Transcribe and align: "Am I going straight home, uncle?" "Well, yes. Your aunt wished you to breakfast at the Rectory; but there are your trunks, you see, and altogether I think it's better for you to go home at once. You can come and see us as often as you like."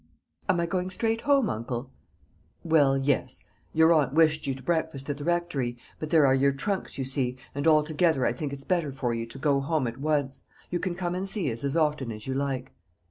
"Am 0.49 0.59
I 0.59 0.65
going 0.65 0.89
straight 0.89 1.25
home, 1.25 1.47
uncle?" 1.47 1.91
"Well, 2.63 2.97
yes. 2.97 3.43
Your 3.71 3.93
aunt 3.93 4.13
wished 4.15 4.47
you 4.47 4.55
to 4.55 4.63
breakfast 4.63 5.11
at 5.11 5.17
the 5.17 5.23
Rectory; 5.23 5.77
but 5.99 6.09
there 6.09 6.25
are 6.25 6.33
your 6.33 6.51
trunks, 6.53 6.97
you 6.97 7.05
see, 7.05 7.37
and 7.53 7.67
altogether 7.67 8.25
I 8.25 8.33
think 8.33 8.51
it's 8.51 8.63
better 8.63 8.91
for 8.91 9.13
you 9.13 9.27
to 9.27 9.37
go 9.37 9.59
home 9.59 9.85
at 9.85 9.99
once. 9.99 10.41
You 10.71 10.79
can 10.79 10.95
come 10.95 11.13
and 11.13 11.29
see 11.29 11.53
us 11.53 11.63
as 11.63 11.77
often 11.77 12.11
as 12.11 12.25
you 12.25 12.33
like." 12.33 12.71